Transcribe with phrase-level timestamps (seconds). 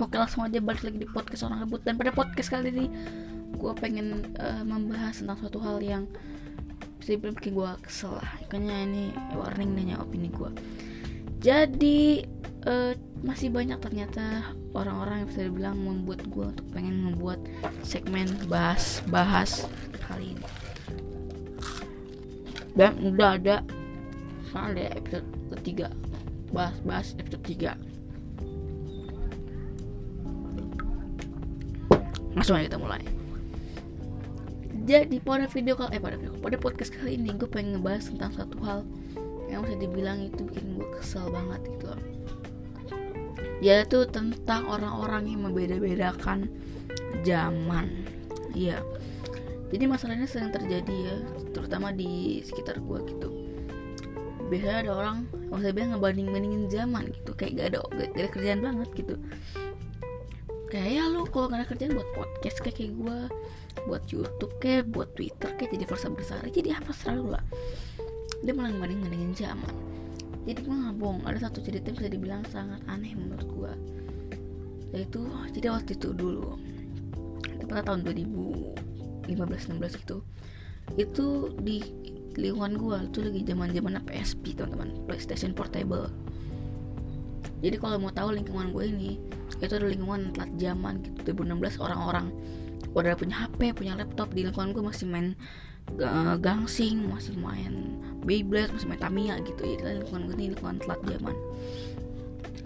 [0.00, 2.86] oke langsung aja balik lagi di podcast orang rebut dan pada podcast kali ini
[3.54, 6.10] gue pengen uh, membahas tentang suatu hal yang
[6.98, 8.32] bisa bikin gue kesel lah.
[8.48, 9.04] Kayaknya ini
[9.36, 10.50] warning nanya opini gue
[11.44, 12.24] jadi
[12.64, 17.36] uh, masih banyak ternyata orang-orang yang bisa dibilang membuat gue untuk pengen membuat
[17.84, 19.68] segmen bahas bahas
[20.08, 20.46] kali ini.
[22.72, 23.60] Dan udah ada
[24.48, 25.28] soalnya episode
[25.60, 25.92] ketiga.
[26.48, 27.93] Bahas bahas episode 3
[32.34, 33.02] langsung aja kita mulai.
[34.84, 38.36] Jadi pada video kali eh pada video pada podcast kali ini gue pengen ngebahas tentang
[38.36, 38.84] satu hal
[39.48, 42.02] yang bisa dibilang itu bikin gue kesel banget gitu loh.
[43.64, 46.52] Yaitu tentang orang-orang yang membeda-bedakan
[47.24, 48.04] zaman.
[48.52, 48.84] Iya.
[49.72, 51.16] Jadi masalahnya sering terjadi ya
[51.56, 53.28] terutama di sekitar gue gitu.
[54.52, 55.16] Biasanya ada orang
[55.54, 57.32] saya bilang ngebanding bandingin zaman gitu.
[57.32, 59.16] Kayak gak ada gak ada kerjaan banget gitu
[60.74, 63.18] kayak ya lu kalau gak ada kerjaan buat podcast kayak kayak gue
[63.86, 66.42] buat YouTube kayak buat Twitter kayak jadi versa besar.
[66.50, 67.44] Jadi apa selalu lah.
[68.42, 69.70] Dia malah ngebanding bandingin zaman.
[70.44, 73.72] Jadi gue nggak bohong ada satu cerita yang bisa dibilang sangat aneh menurut gue
[74.94, 76.54] yaitu jadi waktu itu dulu
[77.66, 78.06] pada tahun
[79.26, 80.22] 2015-16 gitu
[80.94, 81.26] itu
[81.58, 81.82] di
[82.38, 84.94] lingkungan gue itu lagi zaman zaman PSP teman-teman.
[85.10, 86.06] PlayStation Portable
[87.64, 89.16] jadi kalau mau tahu lingkungan gue ini
[89.56, 91.32] itu ada lingkungan telat zaman gitu.
[91.32, 92.28] 2016 orang-orang
[92.92, 94.28] udah punya HP punya laptop.
[94.36, 95.32] Di lingkungan gue masih main
[95.96, 97.96] uh, gangsing masih main
[98.28, 99.64] Beyblade masih main Tamiya gitu.
[99.64, 101.36] Jadi lingkungan gue ini lingkungan telat zaman.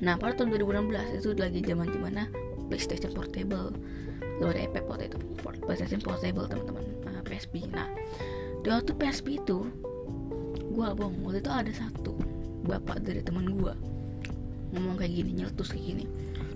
[0.00, 2.22] Nah pada tahun 2016 itu lagi zaman di mana
[2.72, 3.76] PlayStation Portable.
[4.40, 5.18] Lo ada EP itu.
[5.68, 6.84] PlayStation Portable teman-teman.
[7.04, 7.84] Uh, PSP nah
[8.64, 9.68] di waktu PSP itu
[10.72, 11.20] gue bohong.
[11.20, 12.16] Waktu itu ada satu
[12.64, 13.95] bapak dari teman gue
[14.76, 16.04] ngomong kayak gini nyeletus kayak gini.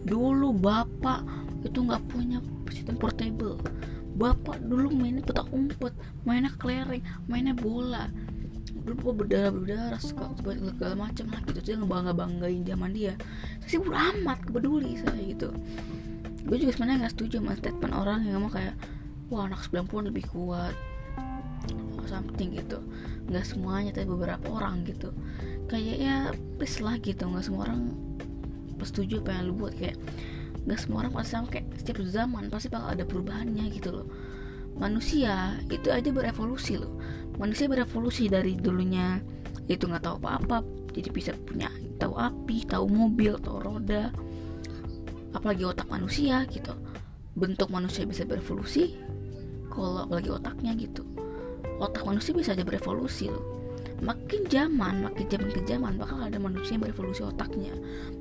[0.04, 1.24] Dulu bapak
[1.64, 3.56] itu nggak punya sistem portable.
[4.20, 5.96] Bapak dulu mainnya petak umpet
[6.28, 8.12] mainnya kelereng mainnya bola.
[8.80, 11.61] Dulu berdarah berdarah segala, segala macam lah gitu.
[11.64, 13.17] Dia ngebangga banggain zaman dia.
[13.64, 15.48] Saya sih udah amat peduli saya gitu.
[16.45, 18.74] Gue juga sebenarnya nggak setuju sama statement orang yang ngomong kayak
[19.30, 20.74] wah anak 90 lebih kuat
[22.10, 22.82] something gitu.
[23.30, 25.14] Nggak semuanya tapi beberapa orang gitu.
[25.70, 26.16] Kayak ya
[26.58, 27.30] please lah gitu.
[27.30, 27.94] Nggak semua orang
[28.82, 29.74] setuju apa yang lu buat.
[29.78, 29.96] Kayak
[30.66, 31.46] nggak semua orang pasti sama.
[31.46, 34.06] Kayak setiap zaman pasti bakal ada perubahannya gitu loh.
[34.74, 36.90] Manusia itu aja berevolusi loh.
[37.38, 39.22] Manusia berevolusi dari dulunya
[39.70, 40.66] itu nggak tahu apa-apa.
[40.90, 41.70] Jadi bisa punya
[42.02, 44.10] tahu api tahu mobil tahu roda.
[45.30, 46.74] Apalagi otak manusia gitu.
[47.38, 48.98] Bentuk manusia bisa berevolusi
[49.70, 51.06] kalau apalagi otaknya gitu
[51.80, 53.61] otak manusia bisa aja berevolusi loh.
[54.01, 57.73] Makin zaman makin zaman ke zaman bakal ada manusia yang berevolusi otaknya.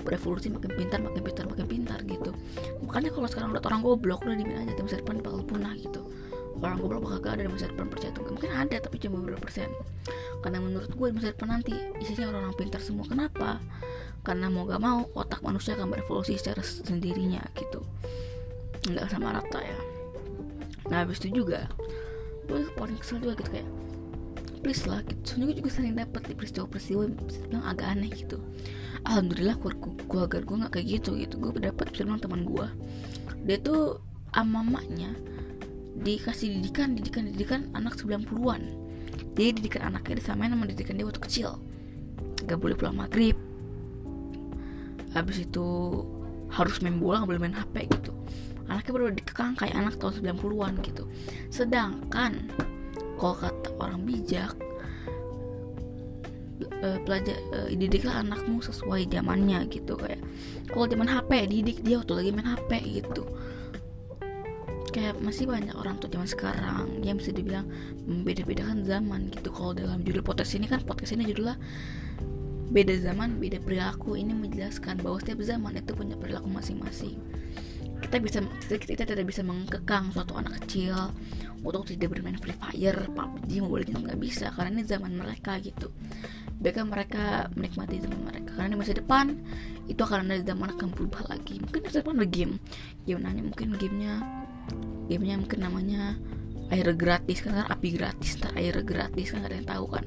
[0.03, 2.35] Berevolusi makin pintar makin pintar makin pintar gitu.
[2.83, 6.03] Makanya kalau sekarang udah orang goblok udah dimin aja di masa depan bakal punah gitu.
[6.59, 9.47] Orang goblok bakal gak ada di masa depan percaya tuh mungkin ada tapi cuma beberapa
[9.47, 9.71] persen.
[10.43, 11.71] Karena menurut gue di masa depan nanti
[12.03, 13.07] isinya orang-orang pintar semua.
[13.07, 13.63] Kenapa?
[14.27, 17.79] Karena mau gak mau otak manusia akan berevolusi secara sendirinya gitu.
[18.91, 19.79] Nggak sama rata ya.
[20.91, 21.71] Nah habis itu juga
[22.49, 23.69] gue paling kesel juga gitu kayak
[24.59, 25.21] please lah gitu.
[25.23, 27.01] Soalnya gue juga sering dapat di peristiwa-peristiwa
[27.53, 28.41] yang agak aneh gitu.
[29.07, 29.55] Alhamdulillah
[30.09, 31.37] keluarga gue nggak kayak gitu gitu.
[31.39, 32.67] Gue dapat firman teman gue
[33.47, 34.03] dia tuh
[34.35, 35.15] ama mamanya
[36.03, 38.61] dikasih didikan didikan didikan anak 90-an
[39.39, 41.63] jadi didikan anaknya disamain sama didikan dia waktu kecil.
[42.43, 43.39] Gak boleh pulang maghrib.
[45.15, 45.65] Habis itu
[46.51, 48.11] harus main bola gak boleh main HP gitu
[48.69, 51.03] anaknya baru dikekang kayak anak tahun 90-an gitu.
[51.49, 52.53] Sedangkan
[53.19, 54.55] kalau kata orang bijak
[56.79, 59.97] uh, pelajar uh, didiklah anakmu sesuai zamannya gitu.
[59.99, 60.21] Kayak
[60.71, 62.71] kalau zaman HP didik dia waktu lagi main HP
[63.03, 63.23] gitu.
[64.89, 67.69] Kayak masih banyak orang tuh zaman sekarang yang bisa dibilang
[68.09, 69.53] membeda-bedakan zaman gitu.
[69.53, 71.57] Kalau dalam judul podcast ini kan podcast ini judulnya
[72.69, 74.17] beda zaman beda perilaku.
[74.17, 77.17] Ini menjelaskan bahwa setiap zaman itu punya perilaku masing-masing
[77.99, 81.11] kita bisa kita, kita tidak bisa mengekang suatu anak kecil
[81.63, 85.91] untuk tidak bermain Free Fire, PUBG, Mobile Legends nggak bisa karena ini zaman mereka gitu.
[86.59, 89.25] Biarkan mereka menikmati zaman mereka karena di masa depan
[89.87, 91.59] itu akan ada zaman akan berubah lagi.
[91.63, 92.53] Mungkin masa depan ada game,
[93.03, 94.13] game nanya mungkin gamenya
[95.09, 96.01] gamenya mungkin namanya
[96.69, 100.05] air gratis kan, api gratis, ntar air gratis kan gak ada yang tahu kan.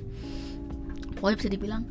[1.18, 1.82] Pokoknya bisa dibilang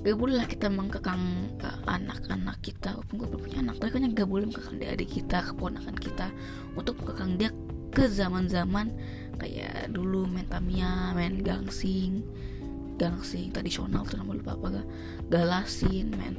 [0.00, 1.20] gak boleh lah kita mengkekang
[1.60, 2.96] uh, anak-anak kita.
[2.96, 6.26] Walaupun gue belum punya anak tapi kan gak boleh mengkekang dia adik kita keponakan kita.
[6.72, 7.50] Untuk mengkekang dia
[7.90, 8.94] ke zaman-zaman
[9.36, 12.24] kayak dulu main Tamiya main gangsing.
[12.96, 14.86] Gangsing tradisional tuh namanya lupa apa gak.
[15.28, 16.34] Galasin main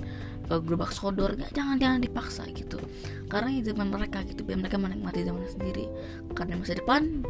[0.50, 1.38] uh, gerobak sodor.
[1.38, 2.82] Nggak jangan jangan dipaksa gitu.
[3.30, 5.86] Karena ini zaman mereka gitu biar mereka menikmati zaman sendiri.
[6.34, 7.22] Karena masa depan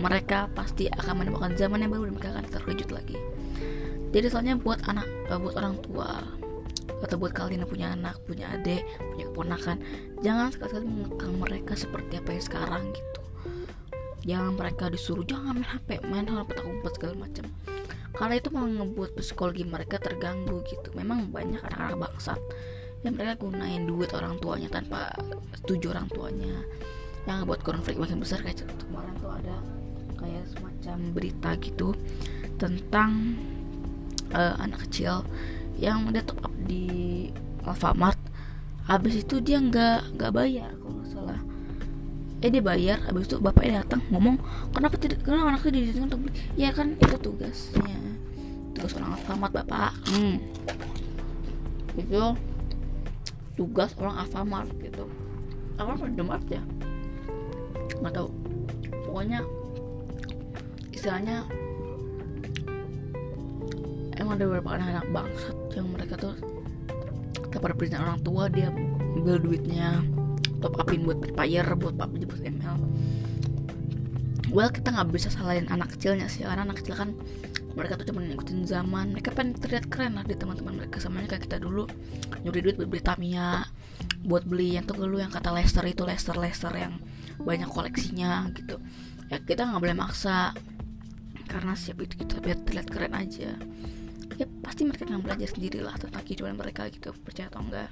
[0.00, 3.20] mereka pasti akan menemukan zaman yang baru dan mereka akan terkejut lagi
[4.16, 6.24] jadi soalnya buat anak uh, buat orang tua
[7.04, 8.80] atau buat kalian yang punya anak punya adik
[9.12, 9.76] punya keponakan
[10.24, 13.20] jangan sekali-kali mengekang mereka seperti apa yang sekarang gitu.
[14.26, 17.44] Jangan mereka disuruh jangan main HP main hal petak umpet segala macam.
[18.16, 20.88] Karena itu malah ngebuat psikologi mereka terganggu gitu.
[20.96, 22.40] Memang banyak anak-anak bangsat
[23.04, 25.12] yang mereka gunain duit orang tuanya tanpa
[25.60, 26.56] setuju orang tuanya.
[27.28, 29.56] Yang ngebuat konflik makin besar kayak kemarin tuh ada
[30.16, 31.92] kayak semacam berita gitu
[32.56, 33.36] tentang
[34.32, 35.26] uh, anak kecil
[35.76, 37.28] yang udah top up di
[37.66, 38.18] Alfamart.
[38.86, 41.40] Habis itu dia nggak nggak bayar kalau nggak salah.
[42.40, 44.38] Eh dia bayar habis itu bapaknya datang ngomong
[44.70, 46.34] kenapa tidak kenapa anaknya diizinkan untuk beli?
[46.54, 47.98] Ya kan itu tugasnya
[48.76, 49.92] tugas orang Alfamart bapak.
[50.12, 50.36] Hmm.
[51.96, 52.36] itu
[53.56, 55.08] tugas orang Alfamart gitu.
[55.80, 56.62] Alfamart ya?
[58.04, 58.28] Nggak tahu.
[59.08, 59.40] Pokoknya
[60.92, 61.48] istilahnya
[64.26, 66.34] emang ada beberapa anak-anak bangsat yang mereka tuh
[67.54, 68.74] tanpa perizinan orang tua dia
[69.14, 70.02] ambil duitnya
[70.58, 72.76] top upin buat berbayar buat PUBG buat ML
[74.50, 77.14] well kita nggak bisa salahin anak kecilnya sih karena anak kecil kan
[77.76, 79.12] mereka tuh cuma ngikutin zaman.
[79.12, 81.84] Mereka pengen terlihat keren lah di teman-teman mereka sama kayak kita dulu.
[82.40, 83.68] Nyuri duit buat beli Tamiya
[84.24, 86.96] buat beli yang tuh dulu yang kata Lester itu Lester Lester yang
[87.36, 88.80] banyak koleksinya gitu.
[89.28, 90.56] Ya kita nggak boleh maksa
[91.52, 93.54] karena siap itu kita biar terlihat keren aja
[94.36, 97.88] ya pasti mereka akan belajar sendiri lah tentang kehidupan mereka gitu percaya atau enggak.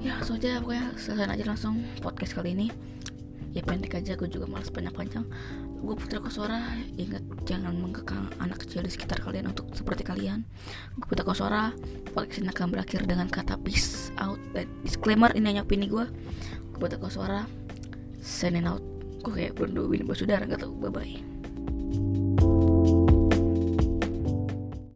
[0.00, 1.74] Ya langsung aja pokoknya selesai aja langsung
[2.04, 2.68] podcast kali ini.
[3.54, 5.24] Ya pendek aja gue juga malas panjang-panjang.
[5.84, 10.42] Gue putra kosora ingat jangan mengekang anak kecil di sekitar kalian untuk seperti kalian.
[10.98, 11.70] Gue putra kosora
[12.12, 16.04] podcast ini akan berakhir dengan kata peace out dan disclaimer ini hanya opini gue
[16.74, 17.46] gue putra kosora
[18.18, 18.82] signing out.
[19.22, 21.33] Gue kayak belum dua ini saudara gak tau bye bye